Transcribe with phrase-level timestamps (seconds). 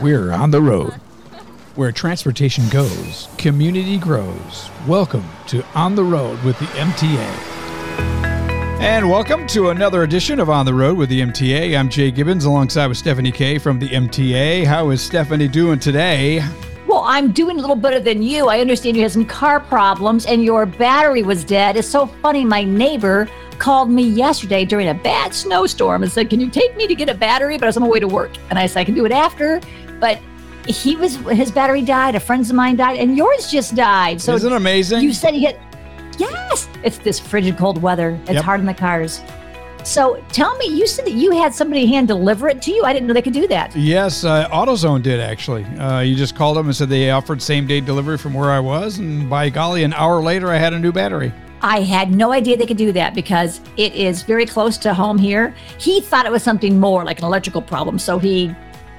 [0.00, 0.94] We're on the road.
[1.74, 4.70] Where transportation goes, community grows.
[4.88, 7.18] Welcome to On the Road with the MTA.
[8.80, 11.78] And welcome to another edition of On the Road with the MTA.
[11.78, 14.64] I'm Jay Gibbons alongside with Stephanie Kay from the MTA.
[14.64, 16.42] How is Stephanie doing today?
[16.86, 18.48] Well, I'm doing a little better than you.
[18.48, 21.76] I understand you had some car problems and your battery was dead.
[21.76, 22.46] It's so funny.
[22.46, 23.28] My neighbor
[23.60, 27.08] called me yesterday during a bad snowstorm and said, Can you take me to get
[27.08, 27.56] a battery?
[27.58, 28.32] But I was on my way to work.
[28.48, 29.60] And I said, I can do it after.
[30.00, 30.18] But
[30.66, 32.14] he was his battery died.
[32.16, 34.20] A friend of mine died, and yours just died.
[34.20, 35.02] So Isn't it amazing?
[35.02, 35.60] You said you get
[36.18, 36.68] yes.
[36.82, 38.18] It's this frigid cold weather.
[38.22, 38.44] It's Yep.
[38.44, 39.20] hard on the cars.
[39.82, 42.84] So tell me, you said that you had somebody hand deliver it to you.
[42.84, 43.74] I didn't know they could do that.
[43.74, 45.64] Yes, uh, AutoZone did actually.
[45.64, 48.60] Uh, you just called them and said they offered same day delivery from where I
[48.60, 51.32] was, and by golly, an hour later I had a new battery.
[51.62, 55.18] I had no idea they could do that because it is very close to home
[55.18, 55.54] here.
[55.78, 58.54] He thought it was something more like an electrical problem, so he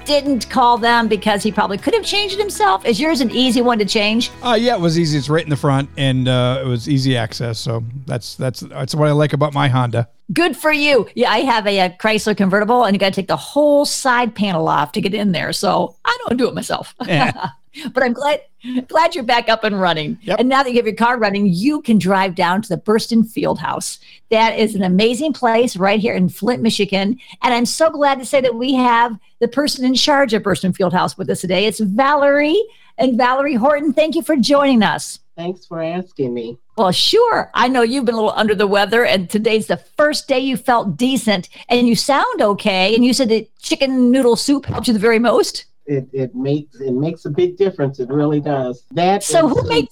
[0.06, 2.86] didn't call them because he probably could have changed it himself.
[2.86, 4.32] Is yours an easy one to change?
[4.44, 5.18] Uh, yeah, it was easy.
[5.18, 7.60] It's right in the front, and uh, it was easy access.
[7.60, 10.10] So that's that's that's what I like about my Honda.
[10.34, 11.08] Good for you.
[11.14, 14.34] Yeah, I have a, a Chrysler convertible, and you got to take the whole side
[14.34, 15.54] panel off to get in there.
[15.54, 16.96] So I don't do it myself.
[17.06, 17.50] Yeah.
[17.94, 18.42] but I'm glad
[18.88, 20.20] glad you're back up and running.
[20.22, 20.40] Yep.
[20.40, 23.24] And now that you have your car running, you can drive down to the Berston
[23.24, 24.00] Field House.
[24.30, 27.18] That is an amazing place right here in Flint, Michigan.
[27.42, 30.74] And I'm so glad to say that we have the person in charge of Berston
[30.74, 31.66] Field House with us today.
[31.66, 32.62] It's Valorie
[32.98, 33.94] and Valorie Horton.
[33.94, 35.20] Thank you for joining us.
[35.36, 36.60] Thanks for asking me.
[36.78, 37.50] Well, sure.
[37.56, 40.56] I know you've been a little under the weather, and today's the first day you
[40.56, 42.94] felt decent, and you sound okay.
[42.94, 45.66] And you said that chicken noodle soup helped you the very most.
[45.92, 48.00] It it makes it makes a big difference.
[48.00, 48.86] It really does.
[48.92, 49.88] That So is- who made?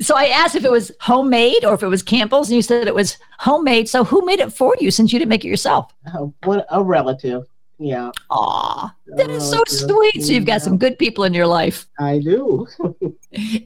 [0.00, 2.86] So I asked if it was homemade or if it was Campbell's, and you said
[2.86, 3.88] it was homemade.
[3.88, 5.92] So who made it for you since you didn't make it yourself?
[6.06, 7.42] uh, what a relative?
[7.82, 10.22] Yeah, Aw, that is so sweet.
[10.22, 12.66] So you've got some good people in your life, I do.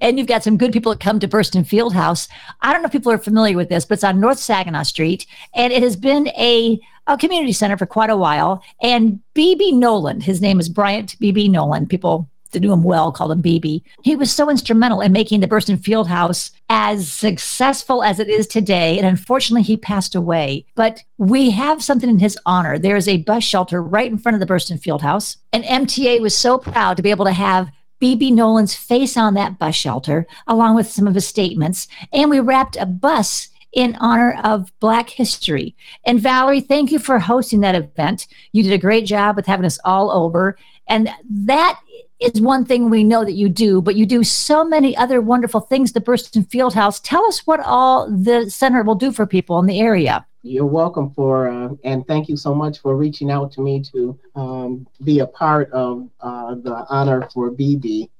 [0.00, 2.28] and you've got some good people that come to Berston Fieldhouse.
[2.60, 5.26] I don't know if people are familiar with this, but it's on North Saginaw Street,
[5.54, 8.62] and it has been a a community center for quite a while.
[8.80, 11.86] And BB Nolan, his name is Bryant BB Nolan.
[11.86, 13.82] People that knew him well called him BB.
[14.02, 18.96] He was so instrumental in making the Berston Fieldhouse as successful as it is today.
[18.96, 20.64] And unfortunately, he passed away.
[20.74, 22.78] But we have something in his honor.
[22.78, 25.36] There is a bus shelter right in front of the Berston Fieldhouse.
[25.52, 27.70] And MTA was so proud to be able to have
[28.04, 31.88] BB Nolan's face on that bus shelter, along with some of his statements.
[32.12, 35.74] And we wrapped a bus in honor of Black history.
[36.04, 38.26] And Valorie, thank you for hosting that event.
[38.52, 40.58] You did a great job with having us all over.
[40.86, 41.80] And that
[42.20, 45.60] is one thing we know that you do, but you do so many other wonderful
[45.60, 45.92] things.
[45.92, 47.00] The Berston Fieldhouse.
[47.02, 50.26] Tell us what all the center will do for people in the area.
[50.46, 54.18] You're welcome for, uh, and thank you so much for reaching out to me to
[54.34, 58.10] um, be a part of uh, the honor for BB.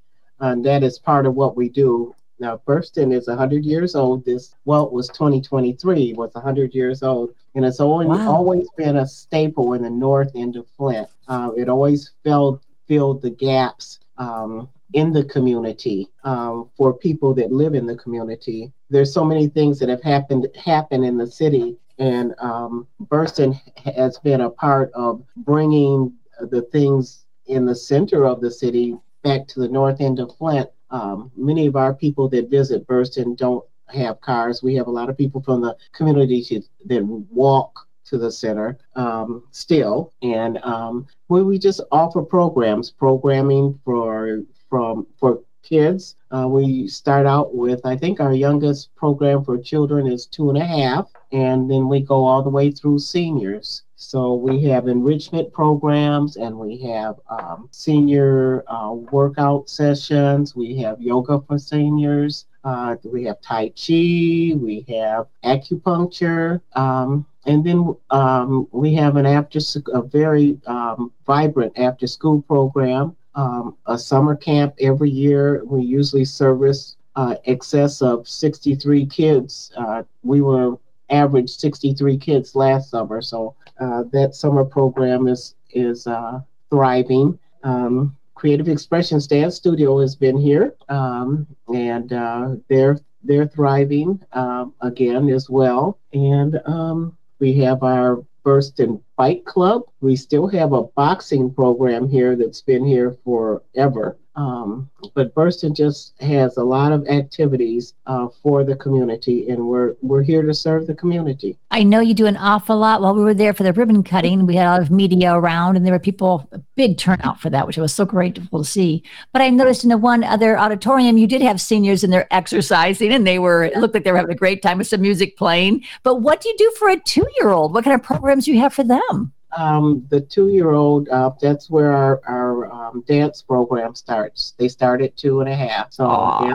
[0.40, 2.14] And that is part of what we do.
[2.40, 4.24] Now, Berston is 100 years old.
[4.24, 7.34] This, well, it was 2023, was 100 years old.
[7.54, 8.26] And it's always, Wow.
[8.26, 11.08] always been a staple in the north end of Flint.
[11.28, 17.52] Uh, it always filled, filled the gaps um, in the community um, for people that
[17.52, 18.72] live in the community.
[18.88, 23.58] There's so many things that have happened happen in the city, and um, Berston
[23.94, 29.46] has been a part of bringing the things in the center of the city back
[29.48, 30.68] to the north end of Flint.
[30.90, 34.62] Um, many of our people that visit Berston don't have cars.
[34.62, 39.44] We have a lot of people from the community that walk to the center um,
[39.50, 46.16] still, and um, where we just offer programs, programming for from for kids.
[46.30, 50.58] Uh, we start out with I think our youngest program for children is two and
[50.58, 53.82] a half, and then we go all the way through seniors.
[53.96, 60.54] So we have enrichment programs, and we have um, senior uh, workout sessions.
[60.54, 62.46] We have yoga for seniors.
[62.64, 64.54] Uh, we have Tai Chi.
[64.56, 66.60] We have acupuncture.
[66.74, 69.58] Um, and then um, we have an after
[69.92, 75.64] a very um, vibrant after school program, um, a summer camp every year.
[75.64, 79.72] We usually service uh, excess of 63 kids.
[79.76, 80.76] Uh, we were
[81.10, 86.40] average 63 kids last summer, so uh, that summer program is is uh,
[86.70, 87.38] thriving.
[87.62, 94.74] Um, Creative Expression Dance Studio has been here, um, and uh, they're they're thriving um,
[94.80, 95.98] again as well.
[96.12, 99.82] And um, we have our Berston Fight Club.
[100.00, 104.18] We still have a boxing program here that's been here forever.
[104.36, 109.94] Um, but Berston just has a lot of activities uh, for the community, and we're
[110.02, 111.56] we're here to serve the community.
[111.70, 113.00] I know you do an awful lot.
[113.00, 115.76] While we were there for the ribbon cutting, we had a lot of media around,
[115.76, 119.04] and there were people, a big turnout for that, which was so grateful to see.
[119.32, 123.12] But I noticed in the one other auditorium, you did have seniors in there exercising,
[123.12, 125.36] and they were it looked like they were having a great time with some music
[125.36, 125.84] playing.
[126.02, 127.72] But what do you do for a two-year-old?
[127.72, 129.32] What kind of programs do you have for them?
[129.56, 134.54] Um, the two-year-old, uh, that's where our, our um, dance program starts.
[134.58, 135.92] They start at two and a half.
[135.92, 136.04] So
[136.44, 136.54] yeah,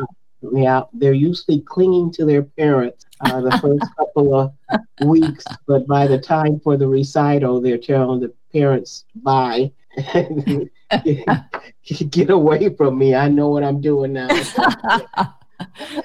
[0.54, 4.54] yeah, they're usually clinging to their parents uh, the first couple of
[5.06, 9.72] weeks, but by the time for the recital, they're telling the parents bye.
[12.10, 13.16] Get away from me.
[13.16, 14.30] I know what I'm doing now.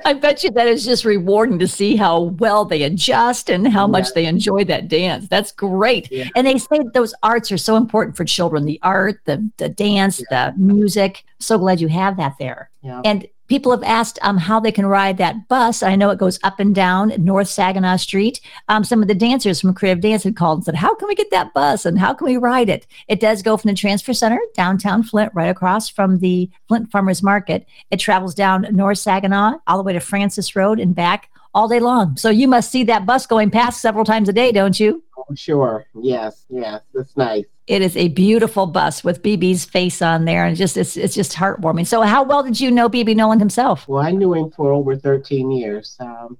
[0.04, 3.84] I bet you that is just rewarding to see how well they adjust and how
[3.84, 3.92] yeah.
[3.92, 5.28] much they enjoy that dance.
[5.28, 6.10] That's great.
[6.10, 6.28] Yeah.
[6.34, 10.20] And they say those arts are so important for children the art, the, the dance,
[10.30, 10.50] yeah.
[10.52, 11.24] the music.
[11.38, 12.70] So glad you have that there.
[13.04, 15.82] And people have asked um, how they can ride that bus.
[15.82, 18.40] I know it goes up and down North Saginaw Street.
[18.68, 21.14] Um, some of the dancers from Creative Dance had called and said, How can we
[21.14, 22.86] get that bus and how can we ride it?
[23.08, 27.22] It does go from the Transfer Center, downtown Flint, right across from the Flint Farmers
[27.22, 27.66] Market.
[27.90, 31.80] It travels down North Saginaw all the way to Francis Road and back all day
[31.80, 32.16] long.
[32.16, 35.02] So you must see that bus going past several times a day, don't you?
[35.16, 35.86] Oh, sure.
[35.94, 36.82] Yes, yes.
[36.94, 37.44] It's nice.
[37.66, 41.32] It is a beautiful bus with BB's face on there, and just it's it's just
[41.32, 41.86] heartwarming.
[41.86, 43.88] So, how well did you know BB Nolan himself?
[43.88, 45.96] Well, I knew him for over 13 years.
[45.98, 46.36] Um,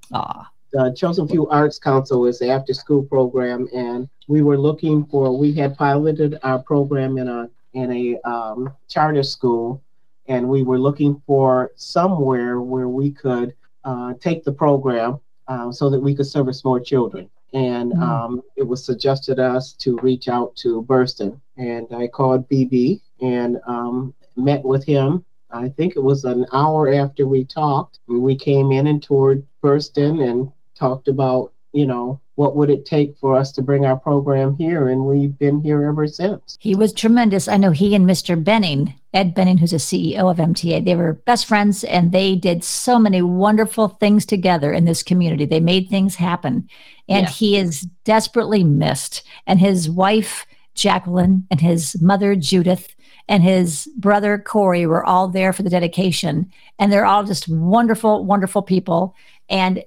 [0.72, 5.34] The Chosen Few Arts Council is the after school program, and we were looking for.
[5.38, 9.82] We had piloted our program in a in a um, charter school,
[10.26, 15.90] and we were looking for somewhere where we could uh, take the program uh, so
[15.90, 18.02] that we could service more children and mm.
[18.02, 21.40] um, it was suggested us to reach out to Berston.
[21.56, 25.24] And I called BB and um, met with him.
[25.50, 28.00] I think it was an hour after we talked.
[28.08, 33.16] We came in and toured Berston and talked about, you know, what would it take
[33.18, 34.88] for us to bring our program here?
[34.88, 36.56] And we've been here ever since.
[36.60, 37.46] He was tremendous.
[37.46, 38.42] I know he and Mr.
[38.42, 42.64] Benning, Ed Benning, who's a CEO of MTA, they were best friends and they did
[42.64, 45.44] so many wonderful things together in this community.
[45.44, 46.68] They made things happen.
[47.08, 47.30] And yeah.
[47.30, 49.22] he is desperately missed.
[49.46, 52.94] And his wife, Jacqueline, and his mother, Judith,
[53.28, 56.50] and his brother Corey were all there for the dedication.
[56.78, 59.14] And they're all just wonderful, wonderful people.
[59.48, 59.84] And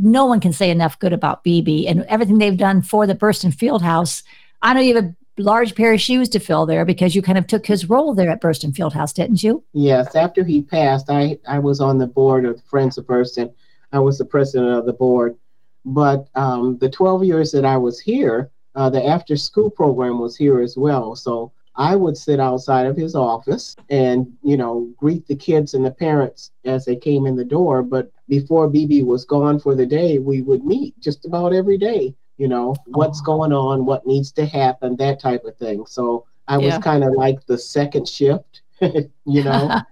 [0.00, 3.52] no one can say enough good about BB and everything they've done for the Berston
[3.52, 4.22] Fieldhouse.
[4.62, 7.38] I know you have a large pair of shoes to fill there because you kind
[7.38, 9.64] of took his role there at Berston Fieldhouse, didn't you?
[9.72, 10.14] Yes.
[10.14, 13.52] After he passed, I, I was on the board of Friends of Berston.
[13.92, 15.36] I was the president of the board.
[15.84, 20.36] But um, the 12 years that I was here, uh, the after school program was
[20.36, 21.16] here as well.
[21.16, 25.86] So I would sit outside of his office and, you know, greet the kids and
[25.86, 27.84] the parents as they came in the door.
[27.84, 32.16] But before BB was gone for the day, we would meet just about every day,
[32.36, 35.86] you know, what's going on, what needs to happen, that type of thing.
[35.86, 36.80] So I was yeah.
[36.80, 39.80] kind of like the second shift, you know.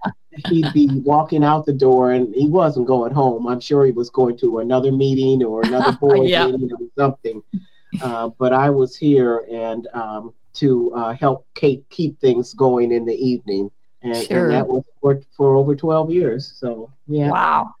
[0.49, 3.47] He'd be walking out the door and he wasn't going home.
[3.47, 6.45] I'm sure he was going to another meeting or another board yeah.
[6.45, 7.41] meeting or something.
[8.03, 13.05] Uh, but I was here and um, to uh, help keep, keep things going in
[13.05, 13.71] the evening.
[14.01, 14.45] And, sure.
[14.45, 16.53] and that was for, for over 12 years.
[16.57, 17.31] So, yeah.
[17.31, 17.73] Wow.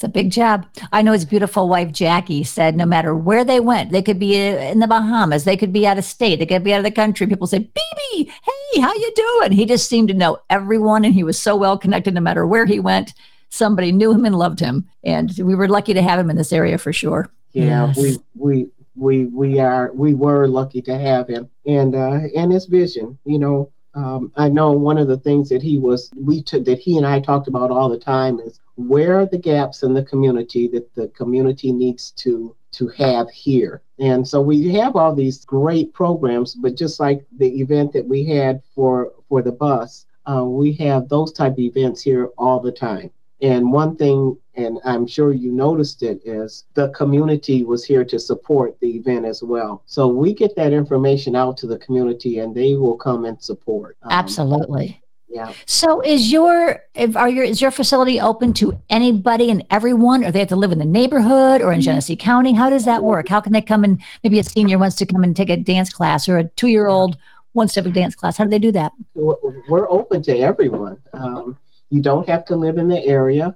[0.00, 0.66] It's a big job.
[0.92, 4.34] I know his beautiful wife Jackie said no matter where they went, they could be
[4.34, 6.90] in the Bahamas, they could be out of state, they could be out of the
[6.90, 7.26] country.
[7.26, 11.22] People say, "BB, hey, how you doing?" He just seemed to know everyone, and he
[11.22, 12.14] was so well connected.
[12.14, 13.12] No matter where he went,
[13.50, 16.50] somebody knew him and loved him, and we were lucky to have him in this
[16.50, 17.30] area for sure.
[17.52, 17.98] Yeah, yes.
[17.98, 22.66] we we we we are we were lucky to have him and uh and his
[22.66, 26.64] vision you know um, I know one of the things that he was we took
[26.64, 29.94] that he and I talked about all the time is where are the gaps in
[29.94, 33.82] the community that the community needs to to have here.
[33.98, 38.24] And so we have all these great programs, but just like the event that we
[38.24, 42.72] had for for the bus, uh, we have those type of events here all the
[42.72, 43.10] time.
[43.42, 48.18] And one thing, and I'm sure you noticed it, is the community was here to
[48.18, 49.82] support the event as well.
[49.86, 53.96] So we get that information out to the community and they will come and support.
[54.02, 55.02] Um, Absolutely.
[55.28, 55.52] Yeah.
[55.64, 56.82] So is your
[57.14, 60.72] are your is your facility open to anybody and everyone, or they have to live
[60.72, 61.84] in the neighborhood or in mm-hmm.
[61.84, 62.52] Genesee County?
[62.52, 63.28] How does that work?
[63.28, 65.92] How can they come and maybe a senior wants to come and take a dance
[65.92, 67.16] class or a two year old
[67.54, 68.36] wants to have a dance class?
[68.36, 68.90] How do they do that?
[69.14, 70.98] We're open to everyone.
[71.12, 71.56] Um,
[71.90, 73.54] you don't have to live in the area.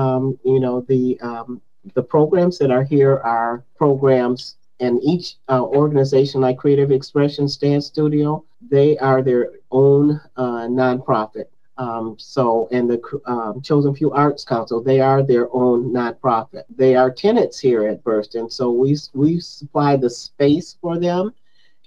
[0.00, 1.60] Um, you know, the um,
[1.94, 7.86] the programs that are here are programs, and each uh, organization, like Creative Expression Dance
[7.86, 8.44] Studio,
[8.76, 11.48] they are their own uh, nonprofit.
[11.76, 16.64] Um, so, and the um, Chosen Few Arts Council, they are their own nonprofit.
[16.82, 21.34] They are tenants here at Berston, so we we supply the space for them,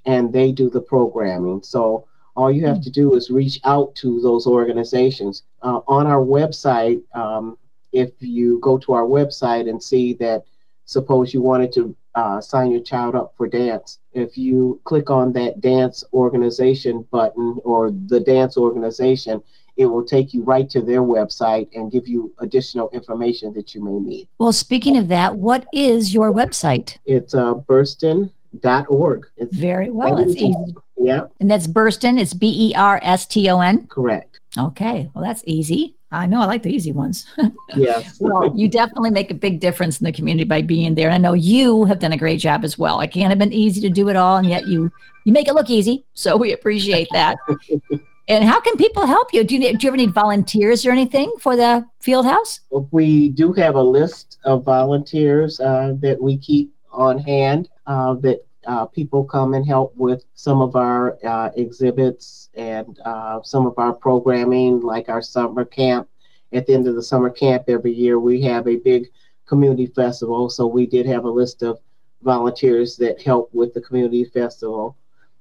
[0.05, 1.63] and they do the programming.
[1.63, 5.43] So all you have to do is reach out to those organizations.
[5.61, 7.57] Uh, on our website, um,
[7.93, 10.43] if you go to our website and see that,
[10.85, 15.31] suppose you wanted to uh, sign your child up for dance, if you click on
[15.33, 19.41] that dance organization button or the dance organization,
[19.77, 23.83] it will take you right to their website and give you additional information that you
[23.83, 24.27] may need.
[24.37, 26.97] Well, speaking of that, what is your website?
[27.05, 29.27] It's uh, berston.org.
[29.37, 30.17] It's Very well.
[30.19, 30.75] It's easy.
[30.97, 31.25] Yeah.
[31.39, 32.19] And that's Berston.
[32.19, 33.87] It's B E R S T O N.
[33.87, 34.39] Correct.
[34.57, 35.09] Okay.
[35.13, 35.95] Well, that's easy.
[36.13, 37.25] I know I like the easy ones.
[37.75, 38.17] yes.
[38.19, 41.07] well, you definitely make a big difference in the community by being there.
[41.07, 43.01] And I know you have done a great job as well.
[43.01, 44.91] It can't have been easy to do it all, and yet you
[45.25, 46.05] you make it look easy.
[46.13, 47.37] So we appreciate that.
[48.27, 49.43] and how can people help you?
[49.43, 52.59] Do you, do you ever need volunteers or anything for the field house?
[52.91, 58.45] We do have a list of volunteers uh, that we keep on hand uh, that
[58.65, 63.73] uh, people come and help with some of our uh, exhibits and uh, some of
[63.77, 66.07] our programming, like our summer camp.
[66.51, 69.07] At the end of the summer camp every year, we have a big
[69.45, 70.49] community festival.
[70.49, 71.79] So we did have a list of
[72.21, 74.95] volunteers that help with the community festival.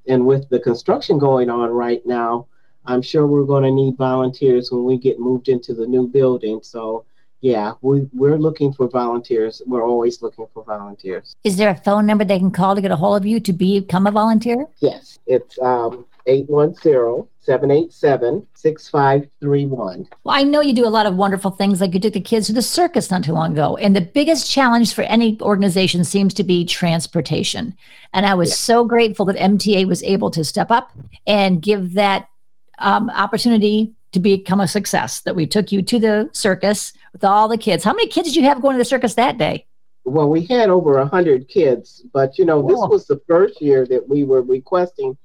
[0.09, 2.47] And with the construction going on right now,
[2.85, 6.61] I'm sure we're going to need volunteers when we get moved into the new building.
[6.63, 7.05] So
[7.43, 9.61] yeah, we, we're looking for volunteers.
[9.67, 11.35] We're always looking for volunteers.
[11.43, 13.53] Is there a phone number they can call to get a hold of you to
[13.53, 14.67] become a volunteer?
[14.79, 20.09] Yes, it's um, 810 787 6531.
[20.23, 22.47] Well, I know you do a lot of wonderful things, like you took the kids
[22.47, 23.77] to the circus not too long ago.
[23.77, 27.77] And the biggest challenge for any organization seems to be transportation.
[28.15, 28.55] And I was yeah.
[28.55, 30.93] so grateful that MTA was able to step up
[31.27, 32.29] and give that
[32.79, 37.49] um, opportunity to become a success that we took you to the circus with all
[37.49, 37.85] the kids.
[37.85, 39.67] How many kids did you have going to the circus that day?
[40.05, 43.87] Well, we had over a hundred kids, but you know, this was the first year
[43.87, 45.17] that we were requesting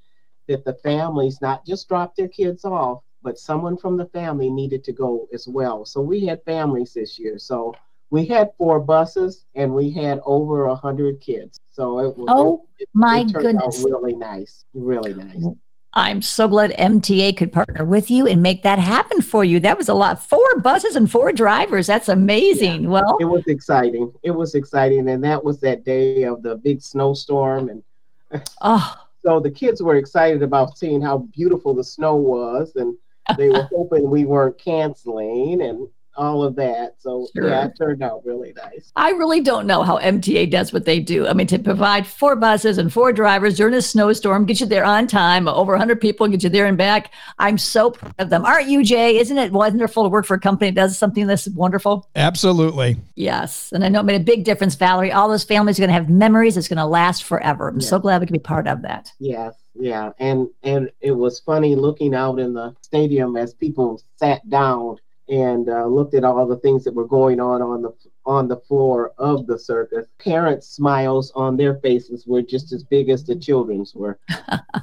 [0.47, 4.83] that the families not just drop their kids off, but someone from the family needed
[4.85, 5.83] to go as well.
[5.83, 7.37] So we had families this year.
[7.39, 7.75] So
[8.09, 11.59] we had four buses and we had over a hundred kids.
[11.71, 15.45] So it was oh it, my it goodness, really nice, really nice.
[15.93, 19.59] I'm so glad MTA could partner with you and make that happen for you.
[19.59, 20.23] That was a lot.
[20.23, 21.87] Four buses and four drivers.
[21.87, 22.83] That's amazing.
[22.83, 24.11] Yeah, well, it was exciting.
[24.21, 25.09] It was exciting.
[25.09, 27.69] And that was that day of the big snowstorm.
[27.69, 32.73] And oh, so the kids were excited about seeing how beautiful the snow was.
[32.75, 32.95] And
[33.37, 35.61] they were hoping we weren't canceling.
[35.61, 36.95] And all of that.
[36.99, 37.49] So sure.
[37.49, 38.91] yeah, it turned out really nice.
[38.95, 41.27] I really don't know how MTA does what they do.
[41.27, 44.83] I mean, to provide four buses and four drivers during a snowstorm, get you there
[44.83, 47.13] on time, over 100 people, get you there and back.
[47.39, 48.45] I'm so proud of them.
[48.45, 49.17] Aren't you, Jay?
[49.17, 52.09] Isn't it wonderful to work for a company that does something this wonderful?
[52.15, 52.97] Absolutely.
[53.15, 53.71] Yes.
[53.71, 55.13] And I know it made a big difference, Valorie.
[55.13, 56.57] All those families are going to have memories.
[56.57, 57.69] It's going to last forever.
[57.69, 57.87] I'm yeah.
[57.87, 59.11] so glad we can be part of that.
[59.19, 64.47] Yes yeah and and it was funny looking out in the stadium as people sat
[64.49, 64.97] down
[65.29, 67.93] and uh, looked at all the things that were going on on the
[68.25, 70.05] on the floor of the circus.
[70.19, 74.19] Parents' smiles on their faces were just as big as the children's were.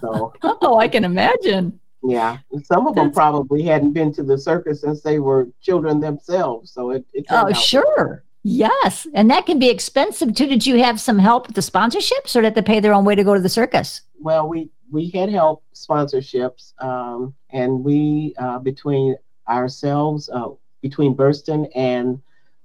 [0.00, 1.80] So, oh, I can imagine.
[2.02, 3.16] Yeah, some of them That's...
[3.16, 6.72] probably hadn't been to the circus since they were children themselves.
[6.72, 7.06] So it.
[7.14, 8.24] it oh, sure.
[8.42, 10.46] Yes, and that can be expensive too.
[10.46, 13.14] Did you have some help with the sponsorships, or did they pay their own way
[13.14, 14.02] to go to the circus?
[14.20, 19.16] Well, we we had help sponsorships, um, and we uh, between
[19.48, 20.48] ourselves uh,
[20.82, 22.20] between Berston and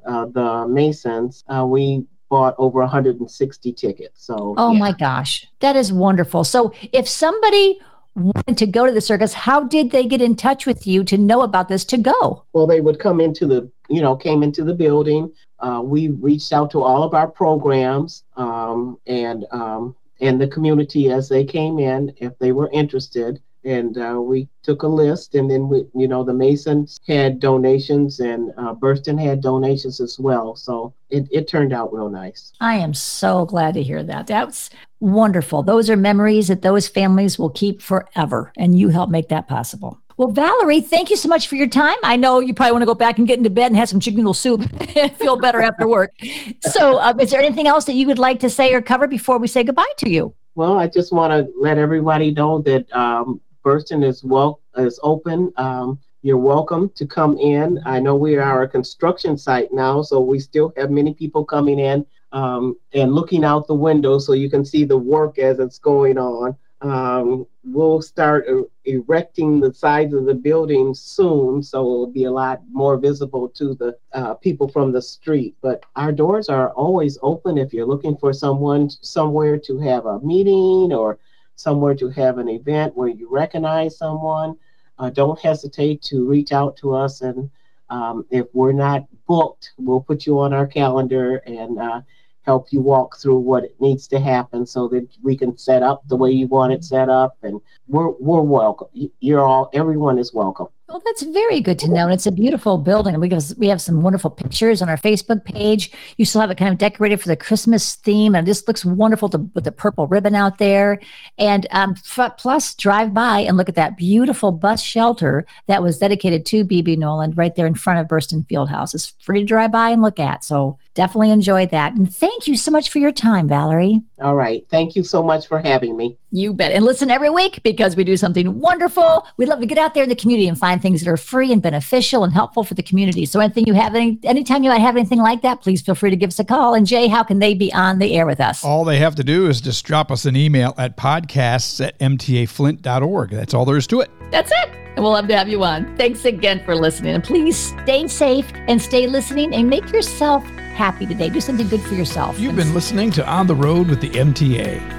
[0.06, 1.44] uh, the Masons.
[1.48, 4.24] Uh, we bought over 160 tickets.
[4.24, 4.80] So, oh yeah.
[4.80, 6.44] my gosh, that is wonderful.
[6.44, 7.80] So, if somebody
[8.16, 11.18] wanted to go to the circus, how did they get in touch with you to
[11.18, 12.44] know about this to go?
[12.54, 15.32] Well, they would come into the, you know, came into the building.
[15.60, 21.12] Uh, we reached out to all of our programs um, and um, and the community
[21.12, 25.50] as they came in if they were interested and uh, we took a list and
[25.50, 30.56] then we you know the masons had donations and uh, berston had donations as well
[30.56, 34.70] so it, it turned out real nice i am so glad to hear that that's
[35.00, 39.48] wonderful those are memories that those families will keep forever and you help make that
[39.48, 41.96] possible well, Valorie, thank you so much for your time.
[42.04, 44.02] I know you probably want to go back and get into bed and have some
[44.02, 44.60] chicken noodle soup
[44.98, 46.12] and feel better after work.
[46.60, 49.38] So, um, is there anything else that you would like to say or cover before
[49.38, 50.36] we say goodbye to you?
[50.56, 53.40] Well, I just want to let everybody know that um,
[53.70, 55.54] Berston is well is open.
[55.58, 57.80] Um, you're welcome to come in.
[57.86, 61.78] I know we are a construction site now, so we still have many people coming
[61.78, 65.78] in um, and looking out the window so you can see the work as it's
[65.78, 66.58] going on.
[66.82, 72.32] Um, we'll start er- erecting the sides of the building soon, so it'll be a
[72.32, 75.56] lot more visible to the uh, people from the street.
[75.62, 80.20] But our doors are always open if you're looking for someone somewhere to have a
[80.22, 81.20] meeting or
[81.60, 84.58] somewhere to have an event where you recognize someone.
[84.98, 87.50] Uh, don't hesitate to reach out to us, and
[87.90, 92.02] um, if we're not booked, we'll put you on our calendar and uh,
[92.44, 96.02] help you walk through what it needs to happen so that we can set up
[96.08, 98.88] the way you want it set up and we're we're welcome
[99.20, 102.06] you're all everyone is welcome well, that's very good to know.
[102.06, 103.20] And it's a beautiful building.
[103.20, 105.92] We have, we have some wonderful pictures on our Facebook page.
[106.18, 109.30] You still have it kind of decorated for the Christmas theme, and this looks wonderful
[109.30, 111.00] to, with the purple ribbon out there.
[111.38, 116.00] And um, f- plus, drive by and look at that beautiful bus shelter that was
[116.00, 118.96] dedicated to BB Nolan right there in front of Berston Fieldhouse.
[118.96, 120.44] It's free to drive by and look at.
[120.44, 121.94] So definitely enjoy that.
[121.94, 124.04] And thank you so much for your time, Valorie.
[124.22, 124.66] All right.
[124.70, 126.18] Thank you so much for having me.
[126.32, 126.72] You bet.
[126.72, 129.26] And listen every week because we do something wonderful.
[129.38, 131.52] We love to get out there in the community and find things that are free
[131.52, 133.26] and beneficial and helpful for the community.
[133.26, 136.12] So anything you have, any, anytime you might have anything like that, please feel free
[136.12, 136.76] to give us a call.
[136.76, 138.64] And Jay, how can they be on the air with us?
[138.64, 143.32] All they have to do is just drop us an email at podcasts at mtaflint.org.
[143.32, 144.12] That's all there is to it.
[144.32, 144.70] That's it.
[144.96, 145.96] And we'll love to have you on.
[145.98, 147.16] Thanks again for listening.
[147.16, 150.44] And please stay safe and stay listening and make yourself
[150.76, 151.30] happy today.
[151.30, 152.40] Do something good for yourself.
[152.40, 154.99] You've been listening to On the Road with the MTA.